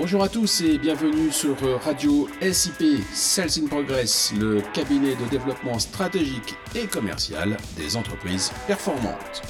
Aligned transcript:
Bonjour 0.00 0.22
à 0.22 0.30
tous 0.30 0.62
et 0.62 0.78
bienvenue 0.78 1.30
sur 1.30 1.54
Radio 1.82 2.26
SIP 2.40 3.02
Sales 3.12 3.62
in 3.62 3.66
Progress, 3.66 4.32
le 4.34 4.62
cabinet 4.72 5.14
de 5.14 5.28
développement 5.28 5.78
stratégique 5.78 6.54
et 6.74 6.86
commercial 6.86 7.58
des 7.76 7.98
entreprises 7.98 8.50
performantes. 8.66 9.42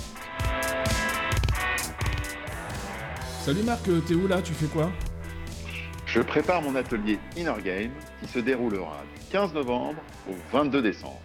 Salut 3.42 3.62
Marc, 3.62 3.84
t'es 4.08 4.14
où 4.14 4.26
là? 4.26 4.42
Tu 4.42 4.52
fais 4.52 4.66
quoi? 4.66 4.90
Je 6.04 6.20
prépare 6.20 6.62
mon 6.62 6.74
atelier 6.74 7.20
Inner 7.36 7.62
Game 7.62 7.92
qui 8.20 8.26
se 8.26 8.40
déroulera 8.40 9.04
du 9.14 9.26
15 9.30 9.54
novembre 9.54 10.02
au 10.28 10.34
22 10.52 10.82
décembre. 10.82 11.20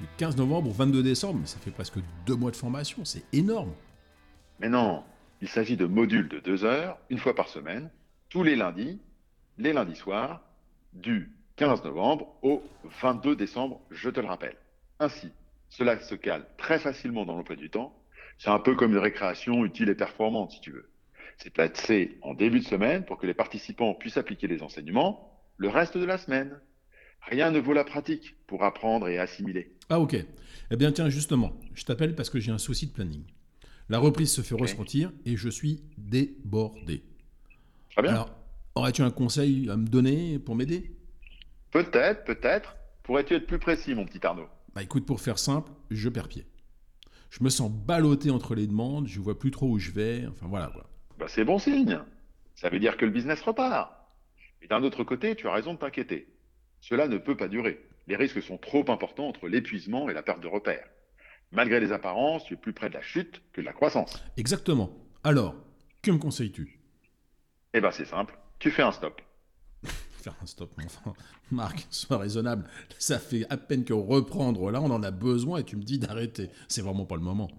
Du 0.00 0.06
15 0.18 0.36
novembre 0.36 0.70
au 0.70 0.72
22 0.72 1.02
décembre, 1.02 1.40
ça 1.46 1.58
fait 1.58 1.72
presque 1.72 1.98
deux 2.26 2.36
mois 2.36 2.52
de 2.52 2.56
formation, 2.56 3.04
c'est 3.04 3.24
énorme. 3.32 3.72
Mais 4.60 4.68
non, 4.68 5.02
il 5.42 5.48
s'agit 5.48 5.76
de 5.76 5.86
modules 5.86 6.28
de 6.28 6.38
deux 6.38 6.64
heures, 6.64 6.96
une 7.10 7.18
fois 7.18 7.34
par 7.34 7.48
semaine, 7.48 7.90
tous 8.30 8.44
les 8.44 8.56
lundis, 8.56 9.00
les 9.58 9.72
lundis 9.72 9.96
soirs, 9.96 10.40
du 10.92 11.30
15 11.56 11.84
novembre 11.84 12.38
au 12.42 12.62
22 13.02 13.36
décembre, 13.36 13.80
je 13.90 14.08
te 14.08 14.20
le 14.20 14.26
rappelle. 14.26 14.56
Ainsi, 15.00 15.30
cela 15.68 16.00
se 16.00 16.14
cale 16.14 16.46
très 16.56 16.78
facilement 16.78 17.26
dans 17.26 17.36
l'emploi 17.36 17.56
du 17.56 17.70
temps. 17.70 17.94
C'est 18.38 18.50
un 18.50 18.60
peu 18.60 18.74
comme 18.74 18.92
une 18.92 18.98
récréation 18.98 19.64
utile 19.64 19.90
et 19.90 19.94
performante, 19.94 20.52
si 20.52 20.60
tu 20.60 20.70
veux. 20.70 20.88
C'est 21.38 21.50
placé 21.50 22.18
en 22.22 22.34
début 22.34 22.60
de 22.60 22.64
semaine 22.64 23.04
pour 23.04 23.18
que 23.18 23.26
les 23.26 23.34
participants 23.34 23.94
puissent 23.94 24.16
appliquer 24.16 24.46
les 24.46 24.62
enseignements 24.62 25.30
le 25.56 25.68
reste 25.68 25.98
de 25.98 26.04
la 26.04 26.16
semaine. 26.16 26.58
Rien 27.22 27.50
ne 27.50 27.58
vaut 27.58 27.74
la 27.74 27.84
pratique 27.84 28.36
pour 28.46 28.64
apprendre 28.64 29.08
et 29.08 29.18
assimiler. 29.18 29.76
Ah 29.90 30.00
ok. 30.00 30.16
Eh 30.70 30.76
bien 30.76 30.92
tiens, 30.92 31.10
justement, 31.10 31.52
je 31.74 31.84
t'appelle 31.84 32.14
parce 32.14 32.30
que 32.30 32.40
j'ai 32.40 32.52
un 32.52 32.58
souci 32.58 32.86
de 32.86 32.92
planning. 32.92 33.24
La 33.88 33.98
reprise 33.98 34.32
se 34.32 34.40
fait 34.40 34.54
ressentir 34.54 35.12
et 35.26 35.36
je 35.36 35.48
suis 35.48 35.82
débordé. 35.98 37.02
Très 38.00 38.08
bien. 38.08 38.16
Alors, 38.16 38.30
aurais-tu 38.76 39.02
un 39.02 39.10
conseil 39.10 39.68
à 39.68 39.76
me 39.76 39.86
donner 39.86 40.38
pour 40.38 40.56
m'aider? 40.56 40.96
Peut-être, 41.70 42.24
peut-être. 42.24 42.76
Pourrais-tu 43.02 43.34
être 43.34 43.46
plus 43.46 43.58
précis, 43.58 43.94
mon 43.94 44.06
petit 44.06 44.24
Arnaud? 44.26 44.48
Bah 44.74 44.82
écoute, 44.82 45.04
pour 45.04 45.20
faire 45.20 45.38
simple, 45.38 45.70
je 45.90 46.08
perds 46.08 46.28
pied. 46.28 46.46
Je 47.28 47.44
me 47.44 47.50
sens 47.50 47.70
ballotté 47.70 48.30
entre 48.30 48.54
les 48.54 48.66
demandes, 48.66 49.06
je 49.06 49.20
vois 49.20 49.38
plus 49.38 49.50
trop 49.50 49.68
où 49.68 49.78
je 49.78 49.90
vais, 49.90 50.26
enfin 50.26 50.46
voilà 50.48 50.68
quoi. 50.68 50.88
Bah, 51.18 51.26
c'est 51.28 51.44
bon 51.44 51.58
signe. 51.58 52.00
Ça 52.54 52.70
veut 52.70 52.78
dire 52.78 52.96
que 52.96 53.04
le 53.04 53.10
business 53.10 53.42
repart. 53.42 53.92
Et 54.62 54.66
d'un 54.66 54.82
autre 54.82 55.04
côté, 55.04 55.36
tu 55.36 55.46
as 55.46 55.52
raison 55.52 55.74
de 55.74 55.78
t'inquiéter. 55.78 56.26
Cela 56.80 57.06
ne 57.06 57.18
peut 57.18 57.36
pas 57.36 57.48
durer. 57.48 57.84
Les 58.06 58.16
risques 58.16 58.42
sont 58.42 58.56
trop 58.56 58.84
importants 58.90 59.28
entre 59.28 59.46
l'épuisement 59.46 60.08
et 60.08 60.14
la 60.14 60.22
perte 60.22 60.40
de 60.40 60.48
repères. 60.48 60.88
Malgré 61.52 61.80
les 61.80 61.92
apparences, 61.92 62.44
tu 62.44 62.54
es 62.54 62.56
plus 62.56 62.72
près 62.72 62.88
de 62.88 62.94
la 62.94 63.02
chute 63.02 63.42
que 63.52 63.60
de 63.60 63.66
la 63.66 63.72
croissance. 63.72 64.24
Exactement. 64.38 64.90
Alors, 65.22 65.54
que 66.02 66.10
me 66.10 66.18
conseilles-tu? 66.18 66.79
Eh 67.72 67.80
ben 67.80 67.90
c'est 67.90 68.04
simple, 68.04 68.36
tu 68.58 68.70
fais 68.70 68.82
un 68.82 68.92
stop. 68.92 69.20
Faire 70.22 70.34
un 70.42 70.46
stop, 70.46 70.70
mon 70.76 70.84
enfant. 70.84 71.14
Marc, 71.50 71.86
sois 71.90 72.18
raisonnable. 72.18 72.68
Ça 72.98 73.18
fait 73.18 73.46
à 73.48 73.56
peine 73.56 73.84
que 73.84 73.92
reprendre 73.92 74.70
là, 74.70 74.80
on 74.80 74.90
en 74.90 75.02
a 75.02 75.10
besoin 75.10 75.60
et 75.60 75.64
tu 75.64 75.76
me 75.76 75.82
dis 75.82 75.98
d'arrêter. 75.98 76.50
C'est 76.68 76.82
vraiment 76.82 77.06
pas 77.06 77.16
le 77.16 77.22
moment. 77.22 77.50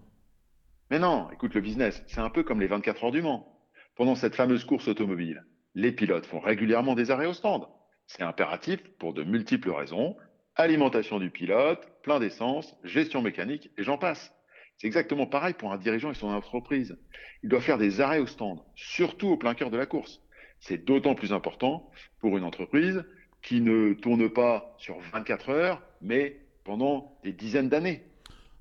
Mais 0.90 0.98
non, 0.98 1.30
écoute, 1.32 1.54
le 1.54 1.62
business, 1.62 2.02
c'est 2.06 2.20
un 2.20 2.28
peu 2.28 2.42
comme 2.42 2.60
les 2.60 2.66
24 2.66 3.04
heures 3.04 3.12
du 3.12 3.22
Mans. 3.22 3.48
Pendant 3.96 4.14
cette 4.14 4.34
fameuse 4.34 4.64
course 4.64 4.88
automobile, 4.88 5.44
les 5.74 5.92
pilotes 5.92 6.26
font 6.26 6.40
régulièrement 6.40 6.94
des 6.94 7.10
arrêts 7.10 7.26
au 7.26 7.32
stand. 7.32 7.66
C'est 8.06 8.22
impératif 8.22 8.82
pour 8.98 9.14
de 9.14 9.24
multiples 9.24 9.70
raisons. 9.70 10.16
Alimentation 10.54 11.18
du 11.18 11.30
pilote, 11.30 11.88
plein 12.02 12.20
d'essence, 12.20 12.76
gestion 12.84 13.22
mécanique 13.22 13.70
et 13.78 13.82
j'en 13.82 13.96
passe. 13.96 14.34
C'est 14.82 14.88
exactement 14.88 15.28
pareil 15.28 15.54
pour 15.54 15.72
un 15.72 15.78
dirigeant 15.78 16.10
et 16.10 16.14
son 16.14 16.26
entreprise. 16.26 16.98
Il 17.44 17.48
doit 17.48 17.60
faire 17.60 17.78
des 17.78 18.00
arrêts 18.00 18.18
au 18.18 18.26
stand, 18.26 18.58
surtout 18.74 19.28
au 19.28 19.36
plein 19.36 19.54
cœur 19.54 19.70
de 19.70 19.76
la 19.76 19.86
course. 19.86 20.20
C'est 20.58 20.84
d'autant 20.84 21.14
plus 21.14 21.32
important 21.32 21.88
pour 22.18 22.36
une 22.36 22.42
entreprise 22.42 23.04
qui 23.42 23.60
ne 23.60 23.92
tourne 23.92 24.28
pas 24.28 24.74
sur 24.78 24.98
24 25.12 25.50
heures, 25.50 25.82
mais 26.00 26.40
pendant 26.64 27.16
des 27.22 27.32
dizaines 27.32 27.68
d'années. 27.68 28.02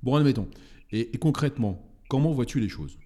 Bon, 0.03 0.13
admettons. 0.13 0.47
Et, 0.91 1.09
et 1.11 1.17
concrètement, 1.17 1.91
comment 2.07 2.33
vois-tu 2.33 2.59
les 2.59 2.69
choses? 2.69 2.99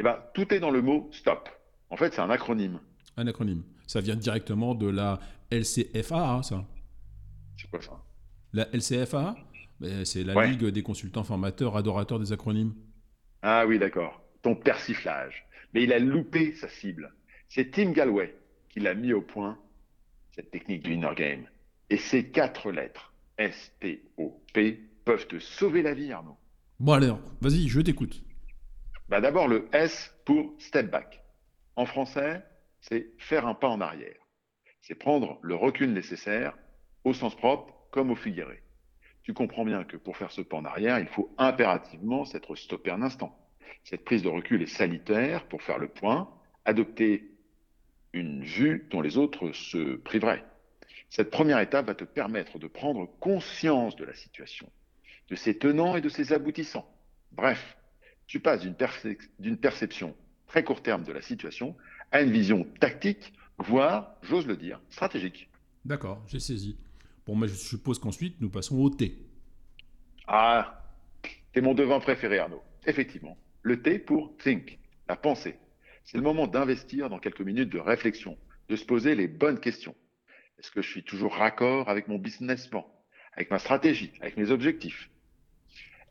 Eh 0.00 0.02
ben, 0.02 0.18
tout 0.34 0.52
est 0.52 0.58
dans 0.58 0.72
le 0.72 0.82
mot 0.82 1.08
stop. 1.12 1.48
En 1.88 1.96
fait, 1.96 2.12
c'est 2.12 2.20
un 2.20 2.30
acronyme. 2.30 2.80
Un 3.16 3.28
acronyme. 3.28 3.62
Ça 3.86 4.00
vient 4.00 4.16
directement 4.16 4.74
de 4.74 4.88
la 4.88 5.20
LCFA, 5.52 6.42
ça 6.42 6.66
C'est 7.56 7.70
quoi 7.70 7.80
ça? 7.80 8.02
La 8.52 8.66
LCFA 8.72 9.36
C'est 10.04 10.24
la 10.24 10.34
Ouais. 10.34 10.48
Ligue 10.50 10.66
des 10.66 10.82
consultants 10.82 11.24
formateurs 11.24 11.76
adorateurs 11.76 12.18
des 12.18 12.32
acronymes. 12.32 12.74
Ah 13.42 13.64
oui, 13.66 13.78
d'accord. 13.78 14.20
Ton 14.42 14.56
persiflage. 14.56 15.46
Mais 15.74 15.84
il 15.84 15.92
a 15.92 15.98
loupé 15.98 16.52
sa 16.54 16.68
cible. 16.68 17.12
C'est 17.48 17.70
Tim 17.70 17.92
Galway 17.92 18.34
qui 18.68 18.80
l'a 18.80 18.94
mis 18.94 19.12
au 19.12 19.22
point, 19.22 19.58
cette 20.32 20.50
technique 20.50 20.82
du 20.82 20.94
inner 20.94 21.14
game. 21.16 21.44
Et 21.90 21.96
ces 21.96 22.30
quatre 22.30 22.70
lettres, 22.70 23.12
S-T-O-P, 23.38 24.80
peuvent 25.04 25.26
te 25.26 25.38
sauver 25.38 25.82
la 25.82 25.94
vie, 25.94 26.12
Arnaud. 26.12 26.36
Bon 26.80 26.92
alors, 26.92 27.20
vas-y, 27.40 27.68
je 27.68 27.80
t'écoute. 27.80 28.22
Bah 29.08 29.20
D'abord 29.20 29.48
le 29.48 29.68
S 29.72 30.14
pour 30.24 30.54
step 30.58 30.90
back. 30.90 31.22
En 31.76 31.86
français, 31.86 32.42
c'est 32.80 33.12
faire 33.18 33.46
un 33.46 33.54
pas 33.54 33.68
en 33.68 33.80
arrière. 33.80 34.18
C'est 34.82 34.94
prendre 34.94 35.38
le 35.42 35.54
recul 35.54 35.92
nécessaire, 35.92 36.56
au 37.04 37.14
sens 37.14 37.34
propre 37.36 37.74
comme 37.90 38.10
au 38.10 38.16
figuré. 38.16 38.62
Tu 39.28 39.34
comprends 39.34 39.66
bien 39.66 39.84
que 39.84 39.98
pour 39.98 40.16
faire 40.16 40.30
ce 40.30 40.40
pas 40.40 40.56
en 40.56 40.64
arrière, 40.64 40.98
il 40.98 41.06
faut 41.06 41.30
impérativement 41.36 42.24
s'être 42.24 42.56
stoppé 42.56 42.90
un 42.90 43.02
instant. 43.02 43.38
Cette 43.84 44.02
prise 44.02 44.22
de 44.22 44.28
recul 44.30 44.62
est 44.62 44.66
salutaire 44.66 45.46
pour 45.48 45.60
faire 45.60 45.76
le 45.76 45.86
point, 45.86 46.30
adopter 46.64 47.30
une 48.14 48.42
vue 48.42 48.88
dont 48.90 49.02
les 49.02 49.18
autres 49.18 49.52
se 49.52 49.96
priveraient. 49.96 50.46
Cette 51.10 51.30
première 51.30 51.58
étape 51.58 51.88
va 51.88 51.94
te 51.94 52.04
permettre 52.04 52.58
de 52.58 52.68
prendre 52.68 53.06
conscience 53.20 53.96
de 53.96 54.06
la 54.06 54.14
situation, 54.14 54.72
de 55.28 55.34
ses 55.34 55.58
tenants 55.58 55.94
et 55.94 56.00
de 56.00 56.08
ses 56.08 56.32
aboutissants. 56.32 56.90
Bref, 57.32 57.76
tu 58.26 58.40
passes 58.40 58.62
d'une 58.62 59.58
perception 59.58 60.16
très 60.46 60.64
court 60.64 60.80
terme 60.80 61.04
de 61.04 61.12
la 61.12 61.20
situation 61.20 61.76
à 62.12 62.22
une 62.22 62.30
vision 62.30 62.66
tactique, 62.80 63.34
voire, 63.58 64.14
j'ose 64.22 64.46
le 64.46 64.56
dire, 64.56 64.80
stratégique. 64.88 65.50
D'accord, 65.84 66.24
j'ai 66.28 66.40
saisi. 66.40 66.78
Bon, 67.28 67.34
moi 67.34 67.46
je 67.46 67.52
suppose 67.52 67.98
qu'ensuite 67.98 68.40
nous 68.40 68.48
passons 68.48 68.78
au 68.78 68.88
T. 68.88 69.18
Ah, 70.26 70.82
c'est 71.52 71.60
mon 71.60 71.74
devin 71.74 72.00
préféré, 72.00 72.38
Arnaud. 72.38 72.62
Effectivement, 72.86 73.36
le 73.60 73.82
T 73.82 73.98
pour 73.98 74.34
think, 74.38 74.78
la 75.10 75.14
pensée. 75.14 75.58
C'est 76.04 76.16
le 76.16 76.22
moment 76.22 76.46
d'investir 76.46 77.10
dans 77.10 77.18
quelques 77.18 77.42
minutes 77.42 77.68
de 77.68 77.78
réflexion, 77.78 78.38
de 78.70 78.76
se 78.76 78.86
poser 78.86 79.14
les 79.14 79.28
bonnes 79.28 79.60
questions. 79.60 79.94
Est-ce 80.58 80.70
que 80.70 80.80
je 80.80 80.88
suis 80.88 81.02
toujours 81.02 81.34
raccord 81.34 81.90
avec 81.90 82.08
mon 82.08 82.16
business 82.16 82.66
plan, 82.66 82.90
avec 83.34 83.50
ma 83.50 83.58
stratégie, 83.58 84.12
avec 84.22 84.38
mes 84.38 84.50
objectifs? 84.50 85.10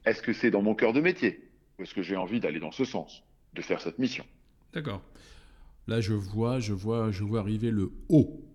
Est-ce 0.06 0.22
que 0.22 0.34
c'est 0.34 0.52
dans 0.52 0.62
mon 0.62 0.76
cœur 0.76 0.94
de 0.94 1.02
métier 1.02 1.50
Ou 1.80 1.82
est-ce 1.82 1.96
que 1.96 2.04
j'ai 2.04 2.16
envie 2.16 2.40
d'aller 2.40 2.60
dans 2.60 2.72
ce 2.72 2.86
sens, 2.86 3.24
de 3.56 3.64
faire 3.64 3.82
cette 3.82 3.98
mission? 3.98 4.26
D'accord. 4.72 5.02
Là, 5.88 6.00
je 6.00 6.14
vois, 6.14 6.60
je 6.60 6.74
vois, 6.74 7.10
je 7.10 7.24
vois 7.24 7.40
arriver 7.40 7.72
le 7.72 7.92
O. 8.08 8.47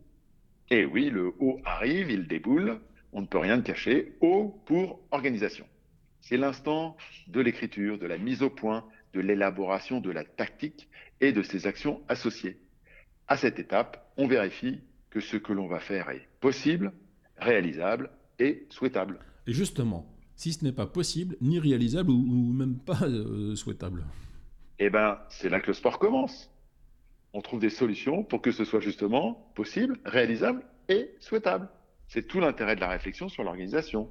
Et 0.73 0.87
oui, 0.87 1.11
le 1.11 1.35
O 1.39 1.61
arrive, 1.67 2.11
il 2.11 2.27
déboule, 2.27 2.81
on 3.13 3.21
ne 3.21 3.27
peut 3.27 3.37
rien 3.37 3.61
cacher. 3.61 4.17
O 4.23 4.59
pour 4.65 5.01
organisation. 5.11 5.67
C'est 6.23 6.39
l'instant 6.39 6.97
de 7.29 7.43
l'écriture, 7.43 7.99
de 7.99 8.07
la 8.07 8.17
mise 8.17 8.43
au 8.43 8.49
point, 8.49 8.83
de 9.13 9.21
l'élaboration 9.21 10.01
de 10.01 10.11
la 10.11 10.25
tactique 10.25 10.89
et 11.21 11.33
de 11.33 11.43
ses 11.43 11.67
actions 11.67 12.01
associées. 12.09 12.57
À 13.29 13.37
cette 13.37 13.59
étape, 13.59 14.15
on 14.17 14.27
vérifie 14.27 14.81
que 15.11 15.21
ce 15.21 15.37
que 15.37 15.53
l'on 15.53 15.69
va 15.69 15.79
faire 15.79 16.09
est 16.09 16.27
possible, 16.41 16.95
réalisable 17.37 18.09
et 18.39 18.67
souhaitable. 18.71 19.19
Et 19.47 19.53
justement, 19.53 20.07
si 20.37 20.55
ce 20.55 20.65
n'est 20.65 20.73
pas 20.73 20.87
possible, 20.87 21.37
ni 21.43 21.59
réalisable 21.59 22.11
ou, 22.11 22.51
même 22.55 22.79
pas 22.79 23.03
euh, 23.03 23.55
souhaitable? 23.57 24.07
Eh 24.79 24.89
ben, 24.89 25.19
c'est 25.29 25.51
là 25.51 25.61
que 25.61 25.67
le 25.67 25.75
sport 25.75 25.99
commence. 25.99 26.51
On 27.35 27.41
trouve 27.41 27.61
des 27.61 27.71
solutions 27.71 28.25
pour 28.25 28.43
que 28.43 28.53
ce 28.53 28.65
soit 28.65 28.81
justement 28.81 29.51
possible, 29.55 29.99
réalisable 30.05 30.63
et 30.89 31.11
souhaitable. 31.21 31.69
C'est 32.09 32.27
tout 32.27 32.41
l'intérêt 32.41 32.77
de 32.77 32.81
la 32.81 32.89
réflexion 32.89 33.29
sur 33.29 33.43
l'organisation. 33.43 34.11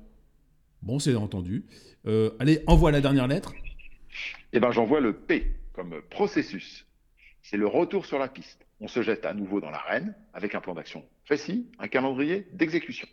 Bon, 0.82 0.98
c'est 0.98 1.16
entendu. 1.16 1.66
Euh, 2.08 2.32
allez, 2.40 2.64
envoie 2.66 2.92
la 2.92 3.02
dernière 3.02 3.28
lettre. 3.28 3.54
Eh 4.54 4.60
ben, 4.60 4.72
j'envoie 4.72 5.00
le 5.00 5.14
P 5.14 5.52
comme 5.74 6.02
processus. 6.10 6.88
C'est 7.44 7.58
le 7.58 7.68
retour 7.68 8.06
sur 8.06 8.18
la 8.18 8.28
piste. 8.28 8.66
On 8.80 8.88
se 8.88 9.04
jette 9.04 9.26
à 9.26 9.34
nouveau 9.34 9.62
dans 9.62 9.70
l'arène 9.70 10.16
avec 10.34 10.56
un 10.56 10.62
plan 10.62 10.74
d'action 10.74 11.06
précis, 11.26 11.68
un 11.78 11.88
calendrier 11.88 12.48
d'exécution. 12.54 13.08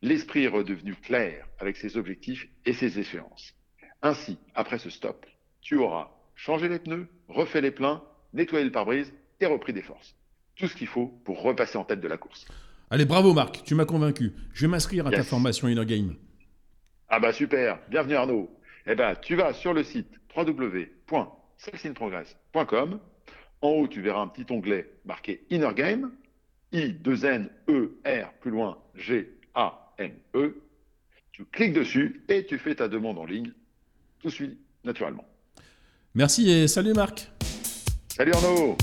L'esprit 0.00 0.44
est 0.44 0.48
redevenu 0.48 0.94
clair 0.94 1.46
avec 1.58 1.76
ses 1.76 1.96
objectifs 1.96 2.48
et 2.64 2.72
ses 2.72 2.98
échéances. 2.98 3.54
Ainsi, 4.02 4.38
après 4.54 4.78
ce 4.78 4.90
stop, 4.90 5.26
tu 5.60 5.76
auras 5.76 6.10
changé 6.34 6.68
les 6.68 6.78
pneus, 6.78 7.08
refait 7.28 7.60
les 7.60 7.70
pleins, 7.70 8.02
nettoyé 8.32 8.64
le 8.64 8.72
pare-brise 8.72 9.12
repris 9.46 9.72
des 9.72 9.82
forces. 9.82 10.14
Tout 10.56 10.68
ce 10.68 10.76
qu'il 10.76 10.86
faut 10.86 11.06
pour 11.24 11.42
repasser 11.42 11.78
en 11.78 11.84
tête 11.84 12.00
de 12.00 12.08
la 12.08 12.16
course. 12.16 12.46
Allez, 12.90 13.04
bravo 13.06 13.32
Marc, 13.32 13.62
tu 13.64 13.74
m'as 13.74 13.86
convaincu. 13.86 14.32
Je 14.52 14.62
vais 14.62 14.70
m'inscrire 14.70 15.06
à 15.06 15.10
ta 15.10 15.22
formation 15.22 15.68
Inner 15.68 15.86
Game. 15.86 16.16
Ah 17.08 17.20
bah 17.20 17.32
super, 17.32 17.78
bienvenue 17.88 18.16
Arnaud. 18.16 18.50
Eh 18.86 18.94
ben, 18.94 19.14
tu 19.14 19.34
vas 19.34 19.54
sur 19.54 19.72
le 19.72 19.82
site 19.82 20.10
www.sexinprogress.com. 20.36 23.00
En 23.62 23.68
haut, 23.68 23.88
tu 23.88 24.02
verras 24.02 24.20
un 24.20 24.28
petit 24.28 24.44
onglet 24.52 24.90
marqué 25.04 25.44
Inner 25.50 25.72
Game, 25.74 26.12
I 26.72 26.92
2 26.92 27.24
N 27.24 27.50
E 27.68 27.96
R 28.04 28.32
plus 28.40 28.50
loin 28.50 28.78
G 28.94 29.30
A 29.54 29.94
M 29.98 30.12
E. 30.34 30.62
Tu 31.32 31.44
cliques 31.46 31.72
dessus 31.72 32.22
et 32.28 32.44
tu 32.44 32.58
fais 32.58 32.74
ta 32.74 32.88
demande 32.88 33.18
en 33.18 33.24
ligne. 33.24 33.52
Tout 34.20 34.30
suit 34.30 34.58
naturellement. 34.84 35.26
Merci 36.14 36.50
et 36.50 36.68
salut 36.68 36.92
Marc. 36.92 37.30
Salut 38.08 38.32
Arnaud. 38.32 38.76